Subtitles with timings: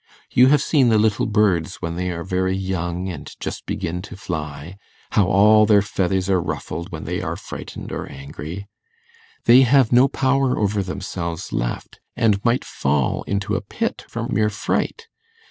[0.31, 4.17] You have seen the little birds when they are very young and just begin to
[4.17, 4.77] fly,
[5.11, 8.67] how all their feathers are ruffled when they are frightened or angry;
[9.45, 14.49] they have no power over themselves left, and might fall into a pit from mere
[14.49, 15.07] fright.